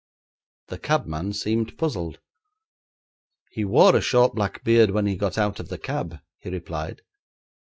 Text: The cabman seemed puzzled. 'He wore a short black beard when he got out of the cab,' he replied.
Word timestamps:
The 0.69 0.79
cabman 0.79 1.31
seemed 1.33 1.77
puzzled. 1.77 2.17
'He 3.51 3.63
wore 3.63 3.95
a 3.95 4.01
short 4.01 4.33
black 4.33 4.63
beard 4.63 4.89
when 4.89 5.05
he 5.05 5.15
got 5.15 5.37
out 5.37 5.59
of 5.59 5.69
the 5.69 5.77
cab,' 5.77 6.17
he 6.39 6.49
replied. 6.49 7.03